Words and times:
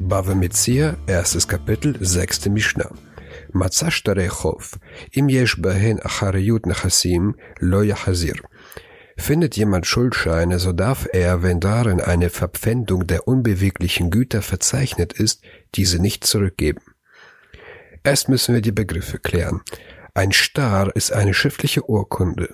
Bava 0.00 0.34
Metzia, 0.34 0.96
erstes 1.06 1.46
Kapitel, 1.48 1.96
sechste 2.00 2.50
Mishnah. 2.50 2.90
מצא 3.54 3.90
שטרי 3.90 4.28
חוב, 4.28 4.70
אם 5.18 5.26
יש 5.30 5.58
בהן 5.58 5.96
אחריות 6.06 6.66
נכסים, 6.66 7.32
לא 7.60 7.84
יחזיר. 7.84 8.34
Findet 9.18 9.56
jemand 9.56 9.86
Schuldscheine, 9.86 10.58
so 10.58 10.72
darf 10.72 11.06
er, 11.14 11.42
wenn 11.42 11.58
darin 11.58 12.02
eine 12.02 12.28
Verpfändung 12.28 13.06
der 13.06 13.26
unbeweglichen 13.26 14.10
Güter 14.10 14.42
verzeichnet 14.42 15.14
ist, 15.14 15.40
diese 15.74 15.98
nicht 15.98 16.24
zurückgeben. 16.24 16.82
Erst 18.04 18.28
müssen 18.28 18.54
wir 18.54 18.60
die 18.60 18.72
Begriffe 18.82 19.18
klären. 19.18 19.62
Ein 20.12 20.32
Star 20.32 20.94
ist 20.94 21.14
eine 21.14 21.32
schriftliche 21.32 21.88
Urkunde. 21.88 22.48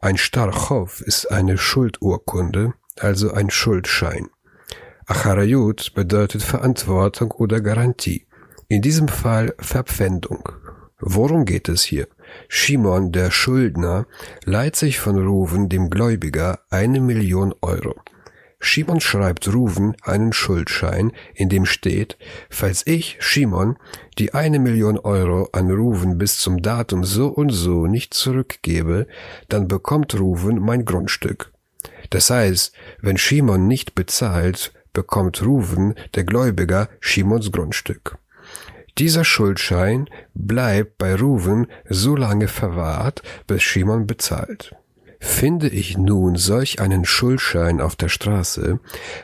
Ein 0.00 0.16
Starchov 0.16 1.00
ist 1.00 1.32
eine 1.32 1.58
Schuldurkunde, 1.58 2.74
also 2.96 3.32
ein 3.32 3.50
Schuldschein. 3.50 4.28
Acharayut 5.09 5.95
bedeutet 5.95 6.43
Verantwortung 6.43 7.31
oder 7.31 7.61
Garantie. 7.61 8.27
In 8.67 8.83
diesem 8.83 9.07
Fall 9.07 9.55
Verpfändung. 9.57 10.49
Worum 10.99 11.45
geht 11.45 11.67
es 11.67 11.81
hier? 11.81 12.07
Shimon, 12.47 13.11
der 13.11 13.31
Schuldner, 13.31 14.05
leiht 14.45 14.75
sich 14.75 14.99
von 14.99 15.17
Ruven, 15.17 15.67
dem 15.67 15.89
Gläubiger, 15.89 16.59
eine 16.69 17.01
Million 17.01 17.55
Euro. 17.61 17.95
Shimon 18.59 19.01
schreibt 19.01 19.51
Ruven 19.51 19.95
einen 20.03 20.31
Schuldschein, 20.31 21.11
in 21.33 21.49
dem 21.49 21.65
steht, 21.65 22.15
falls 22.51 22.85
ich, 22.85 23.17
Shimon, 23.19 23.77
die 24.19 24.35
eine 24.35 24.59
Million 24.59 24.99
Euro 24.99 25.49
an 25.53 25.71
Ruven 25.71 26.19
bis 26.19 26.37
zum 26.37 26.61
Datum 26.61 27.03
so 27.03 27.29
und 27.29 27.49
so 27.49 27.87
nicht 27.87 28.13
zurückgebe, 28.13 29.07
dann 29.47 29.67
bekommt 29.67 30.19
Ruven 30.19 30.59
mein 30.59 30.85
Grundstück. 30.85 31.51
Das 32.11 32.29
heißt, 32.29 32.73
wenn 33.01 33.17
Shimon 33.17 33.67
nicht 33.67 33.95
bezahlt, 33.95 34.71
bekommt 34.93 35.41
Ruven, 35.43 35.95
der 36.15 36.23
Gläubiger, 36.23 36.89
Shimons 36.99 37.51
Grundstück. 37.51 38.17
Dieser 38.97 39.23
Schuldschein 39.23 40.09
bleibt 40.33 40.97
bei 40.97 41.15
Ruven 41.15 41.67
so 41.87 42.15
lange 42.15 42.47
verwahrt, 42.47 43.23
bis 43.47 43.63
Shimon 43.63 44.07
bezahlt. 44.07 44.75
Finde 45.21 45.69
ich 45.69 45.97
nun 45.97 46.35
solch 46.35 46.79
einen 46.79 47.05
Schuldschein 47.05 47.81
auf 47.81 47.95
der 47.95 48.09
Straße, 48.09 48.79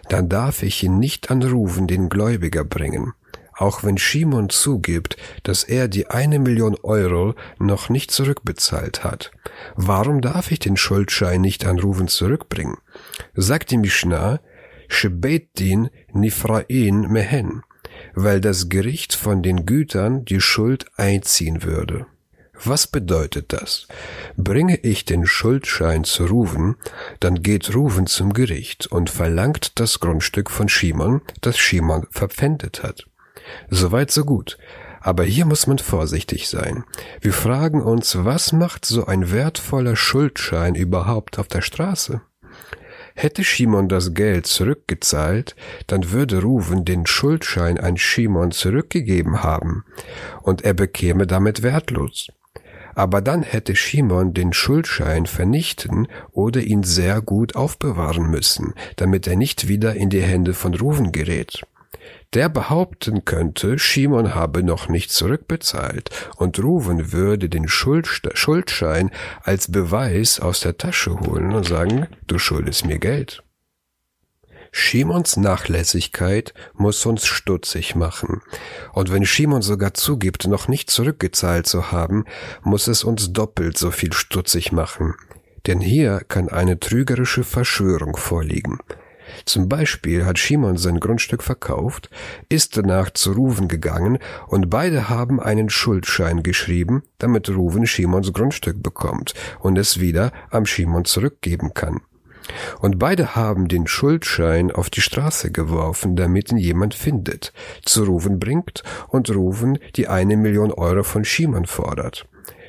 dann 0.10 0.30
darf 0.30 0.64
ich 0.64 0.84
ihn 0.84 1.00
nicht 1.00 1.32
an 1.32 1.42
Ruven, 1.42 1.88
den 1.88 2.10
Gläubiger, 2.10 2.64
bringen. 2.64 3.14
Auch 3.58 3.84
wenn 3.84 3.98
Shimon 3.98 4.50
zugibt, 4.50 5.16
dass 5.44 5.64
er 5.64 5.88
die 5.88 6.08
eine 6.08 6.40
Million 6.40 6.76
Euro 6.84 7.36
noch 7.58 7.88
nicht 7.88 8.12
zurückbezahlt 8.12 9.06
hat. 9.06 9.32
Warum 9.76 10.20
darf 10.20 10.52
ich 10.52 10.60
den 10.60 10.76
Schuldschein 10.76 11.40
nicht 11.40 11.66
an 11.66 11.80
Ruven 11.80 12.10
zurückbringen? 12.10 12.78
Sagt 13.34 13.72
die 13.72 13.78
Mishnah, 13.78 14.42
Shebeit 14.88 15.48
din 15.60 15.90
Nifrain 16.14 17.12
mehen, 17.12 17.64
weil 18.14 18.42
das 18.42 18.70
Gericht 18.70 19.14
von 19.14 19.44
den 19.44 19.66
Gütern 19.66 20.26
die 20.26 20.42
Schuld 20.42 20.86
einziehen 20.98 21.64
würde. 21.64 22.08
Was 22.64 22.88
bedeutet 22.88 23.52
das? 23.52 23.88
Bringe 24.38 24.78
ich 24.78 25.06
den 25.06 25.26
Schuldschein 25.26 26.04
zu 26.04 26.26
Ruven, 26.26 26.76
dann 27.20 27.42
geht 27.42 27.76
Ruven 27.76 28.08
zum 28.08 28.34
Gericht 28.34 28.88
und 28.88 29.10
verlangt 29.10 29.80
das 29.80 30.00
Grundstück 30.00 30.50
von 30.50 30.70
Shimon, 30.70 31.22
das 31.42 31.58
Shimon 31.58 32.08
verpfändet 32.12 32.82
hat. 32.82 33.06
Soweit 33.70 34.12
so 34.12 34.24
gut. 34.24 34.58
Aber 35.02 35.24
hier 35.24 35.46
muss 35.46 35.68
man 35.68 35.78
vorsichtig 35.78 36.50
sein. 36.50 36.84
Wir 37.22 37.34
fragen 37.34 37.84
uns, 37.84 38.26
was 38.26 38.54
macht 38.54 38.86
so 38.86 39.06
ein 39.06 39.32
wertvoller 39.32 39.96
Schuldschein 39.96 40.74
überhaupt 40.74 41.38
auf 41.38 41.48
der 41.48 41.62
Straße? 41.62 42.22
Hätte 43.16 43.46
Shimon 43.46 43.88
das 43.88 44.14
Geld 44.14 44.46
zurückgezahlt, 44.46 45.56
dann 45.88 46.12
würde 46.12 46.42
Ruven 46.42 46.84
den 46.84 47.06
Schuldschein 47.06 47.80
an 47.80 47.96
Shimon 47.96 48.52
zurückgegeben 48.52 49.42
haben 49.42 49.86
und 50.42 50.64
er 50.64 50.74
bekäme 50.74 51.26
damit 51.26 51.64
wertlos. 51.64 52.28
Aber 52.94 53.22
dann 53.22 53.44
hätte 53.44 53.76
Shimon 53.76 54.34
den 54.34 54.52
Schuldschein 54.52 55.26
vernichten 55.26 56.08
oder 56.32 56.62
ihn 56.62 56.84
sehr 56.84 57.22
gut 57.22 57.56
aufbewahren 57.56 58.30
müssen, 58.30 58.74
damit 58.98 59.28
er 59.28 59.38
nicht 59.38 59.70
wieder 59.70 59.96
in 59.96 60.10
die 60.10 60.22
Hände 60.22 60.54
von 60.54 60.74
Ruven 60.74 61.12
gerät 61.12 61.66
der 62.34 62.50
behaupten 62.50 63.26
könnte, 63.26 63.80
Shimon 63.80 64.36
habe 64.36 64.64
noch 64.64 64.90
nicht 64.90 65.12
zurückbezahlt 65.12 66.10
und 66.38 66.62
Ruven 66.62 67.12
würde 67.12 67.50
den 67.50 67.68
Schuldschein 67.68 69.12
als 69.44 69.72
Beweis 69.72 70.40
aus 70.40 70.60
der 70.60 70.78
Tasche 70.78 71.20
holen 71.20 71.54
und 71.54 71.66
sagen, 71.66 72.08
du 72.28 72.38
schuldest 72.38 72.86
mir 72.86 73.00
Geld. 73.00 73.44
Shimons 74.78 75.38
Nachlässigkeit 75.38 76.54
muss 76.74 77.06
uns 77.06 77.26
stutzig 77.26 77.96
machen. 77.96 78.42
Und 78.92 79.10
wenn 79.10 79.26
Shimon 79.26 79.62
sogar 79.62 79.94
zugibt, 79.94 80.48
noch 80.48 80.68
nicht 80.68 80.90
zurückgezahlt 80.90 81.66
zu 81.66 81.94
haben, 81.94 82.26
muss 82.62 82.88
es 82.88 83.06
uns 83.06 83.32
doppelt 83.32 83.78
so 83.78 83.90
viel 83.90 84.12
stutzig 84.12 84.74
machen. 84.74 85.16
Denn 85.66 85.80
hier 85.80 86.20
kann 86.28 86.50
eine 86.50 86.78
trügerische 86.78 87.46
Verschwörung 87.46 88.18
vorliegen. 88.18 88.80
Zum 89.46 89.70
Beispiel 89.70 90.26
hat 90.26 90.40
Shimon 90.40 90.78
sein 90.78 91.00
Grundstück 91.00 91.44
verkauft, 91.44 92.10
ist 92.50 92.78
danach 92.78 93.12
zu 93.12 93.32
Ruven 93.32 93.68
gegangen 93.68 94.20
und 94.48 94.70
beide 94.70 95.10
haben 95.10 95.40
einen 95.40 95.70
Schuldschein 95.70 96.44
geschrieben, 96.44 97.04
damit 97.18 97.50
Ruven 97.50 97.88
Shimons 97.88 98.34
Grundstück 98.34 98.82
bekommt 98.82 99.34
und 99.60 99.78
es 99.78 100.00
wieder 100.00 100.32
am 100.50 100.66
Shimon 100.66 101.06
zurückgeben 101.06 101.74
kann. 101.74 102.02
Und 102.80 103.00
beide 103.00 103.36
haben 103.36 103.68
den 103.68 103.88
Schuldschein 103.88 104.72
auf 104.72 104.90
die 104.90 105.02
Straße 105.02 105.52
geworfen, 105.52 106.16
damit 106.16 106.52
ihn 106.52 106.58
jemand 106.58 106.94
findet, 106.94 107.54
zu 107.84 108.04
Ruven 108.04 108.40
bringt 108.40 108.84
und 109.08 109.34
Ruven 109.34 109.80
die 109.96 110.08
eine 110.08 110.38
Million 110.38 110.72
Euro 110.72 111.04
von 111.04 111.26
Shimon 111.26 111.66
fordert. 111.66 112.28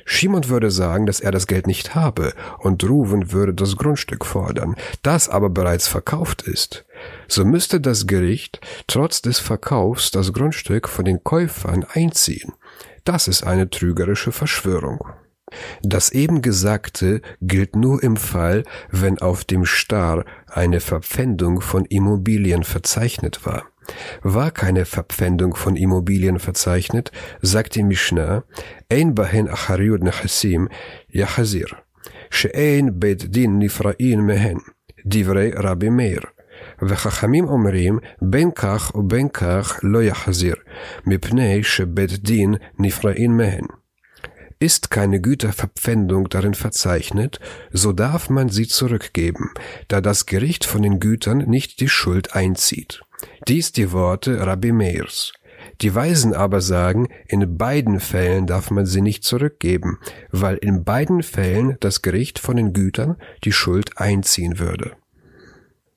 Shimon 0.09 0.47
würde 0.47 0.71
sagen, 0.71 1.05
dass 1.05 1.19
er 1.19 1.31
das 1.31 1.47
Geld 1.47 1.67
nicht 1.67 1.93
habe 1.93 2.33
und 2.59 2.81
Ruven 2.85 3.33
würde 3.33 3.53
das 3.53 3.75
Grundstück 3.75 4.25
fordern, 4.25 4.75
das 5.03 5.27
aber 5.27 5.49
bereits 5.49 5.89
verkauft 5.89 6.43
ist. 6.43 6.85
So 7.27 7.43
müsste 7.43 7.81
das 7.81 8.07
Gericht 8.07 8.61
trotz 8.87 9.21
des 9.21 9.39
Verkaufs 9.39 10.09
das 10.11 10.31
Grundstück 10.31 10.87
von 10.87 11.03
den 11.03 11.25
Käufern 11.25 11.85
einziehen. 11.91 12.53
Das 13.03 13.27
ist 13.27 13.43
eine 13.43 13.69
trügerische 13.69 14.31
Verschwörung. 14.31 15.05
Das 15.83 16.11
eben 16.11 16.41
Gesagte 16.41 17.21
gilt 17.41 17.75
nur 17.75 18.01
im 18.01 18.15
Fall, 18.15 18.63
wenn 18.89 19.19
auf 19.19 19.43
dem 19.43 19.65
Star 19.65 20.23
eine 20.47 20.79
Verpfändung 20.79 21.59
von 21.59 21.83
Immobilien 21.83 22.63
verzeichnet 22.63 23.45
war. 23.45 23.65
War 24.22 24.50
keine 24.50 24.84
Verpfändung 24.84 25.54
von 25.54 25.76
Immobilien 25.76 26.38
verzeichnet, 26.38 27.10
sagt 27.40 27.74
die 27.74 27.82
Mishnah, 27.82 28.44
ein 28.88 29.14
bahen 29.14 29.48
achariud 29.48 30.02
nechasim 30.02 30.68
yachazir, 31.08 31.70
she'ein 32.30 33.00
bet 33.00 33.34
din 33.34 33.58
nifra'in 33.58 34.22
mehen, 34.22 34.60
divrei 35.04 35.52
Rabbi 35.54 35.90
Meir. 35.90 36.22
וחכמים 36.82 37.48
אומרים 37.48 37.98
בין 38.22 38.50
כך 38.50 38.92
ובין 38.94 39.28
כך 39.28 39.80
לא 39.82 40.02
יחזיר, 40.02 40.54
מפני 41.06 41.62
שבית 41.62 42.10
דין 42.10 42.54
נפרעין 42.78 43.36
מהן. 43.36 43.66
Ist 44.64 44.92
keine 44.92 45.20
Güterverpfändung 45.20 46.28
darin 46.28 46.54
verzeichnet, 46.54 47.40
so 47.72 47.92
darf 47.92 48.30
man 48.30 48.48
sie 48.48 48.68
zurückgeben, 48.68 49.50
da 49.88 50.00
das 50.00 50.24
Gericht 50.24 50.64
von 50.64 50.82
den 50.82 51.00
Gütern 51.00 51.38
nicht 51.38 51.80
die 51.80 51.88
Schuld 51.88 52.36
einzieht. 52.36 53.02
Dies 53.47 53.71
die 53.71 53.91
Worte 53.91 54.45
Rabbi 54.45 54.71
Meirs. 54.71 55.33
Die 55.81 55.93
Weisen 55.93 56.33
aber 56.33 56.61
sagen, 56.61 57.07
in 57.27 57.57
beiden 57.57 57.99
Fällen 57.99 58.47
darf 58.47 58.71
man 58.71 58.85
sie 58.85 59.01
nicht 59.01 59.23
zurückgeben, 59.23 59.99
weil 60.31 60.57
in 60.57 60.83
beiden 60.83 61.23
Fällen 61.23 61.77
das 61.79 62.01
Gericht 62.01 62.39
von 62.39 62.57
den 62.57 62.73
Gütern 62.73 63.17
die 63.43 63.51
Schuld 63.51 63.97
einziehen 63.97 64.59
würde. 64.59 64.95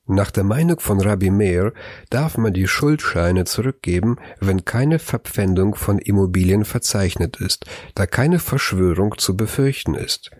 Nach 0.07 0.31
der 0.31 0.43
Meinung 0.43 0.79
von 0.79 0.99
Rabbi 0.99 1.29
Meir 1.29 1.73
darf 2.09 2.37
man 2.37 2.53
die 2.53 2.67
Schuldscheine 2.67 3.45
zurückgeben, 3.45 4.17
wenn 4.39 4.65
keine 4.65 4.99
Verpfändung 4.99 5.75
von 5.75 5.99
Immobilien 5.99 6.65
verzeichnet 6.65 7.37
ist, 7.37 7.65
da 7.95 8.05
keine 8.07 8.39
Verschwörung 8.39 9.17
zu 9.17 9.37
befürchten 9.37 9.95
ist. 9.95 10.31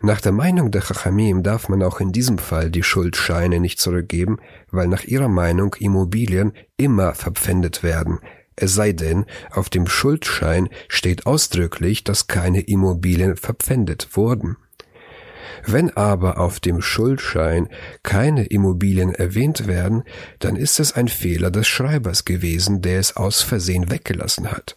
Nach 0.00 0.20
der 0.20 0.32
Meinung 0.32 0.70
der 0.70 0.82
Chachamim 0.82 1.42
darf 1.42 1.68
man 1.68 1.82
auch 1.82 2.00
in 2.00 2.12
diesem 2.12 2.38
Fall 2.38 2.70
die 2.70 2.82
Schuldscheine 2.82 3.60
nicht 3.60 3.80
zurückgeben, 3.80 4.38
weil 4.70 4.88
nach 4.88 5.04
ihrer 5.04 5.28
Meinung 5.28 5.74
Immobilien 5.78 6.52
immer 6.76 7.14
verpfändet 7.14 7.82
werden, 7.82 8.18
es 8.56 8.74
sei 8.74 8.92
denn, 8.92 9.24
auf 9.50 9.70
dem 9.70 9.86
Schuldschein 9.86 10.68
steht 10.88 11.26
ausdrücklich, 11.26 12.04
dass 12.04 12.26
keine 12.26 12.60
Immobilien 12.60 13.36
verpfändet 13.36 14.16
wurden. 14.16 14.56
Wenn 15.64 15.90
aber 15.96 16.38
auf 16.38 16.60
dem 16.60 16.82
Schuldschein 16.82 17.68
keine 18.02 18.46
Immobilien 18.46 19.14
erwähnt 19.14 19.66
werden, 19.66 20.02
dann 20.38 20.56
ist 20.56 20.80
es 20.80 20.92
ein 20.92 21.08
Fehler 21.08 21.50
des 21.50 21.68
Schreibers 21.68 22.24
gewesen, 22.24 22.82
der 22.82 22.98
es 22.98 23.16
aus 23.16 23.42
Versehen 23.42 23.90
weggelassen 23.90 24.50
hat. 24.50 24.76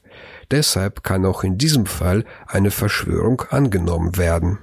Deshalb 0.51 1.03
kann 1.03 1.25
auch 1.25 1.43
in 1.43 1.57
diesem 1.57 1.85
Fall 1.85 2.23
eine 2.47 2.71
Verschwörung 2.71 3.41
angenommen 3.49 4.17
werden. 4.17 4.59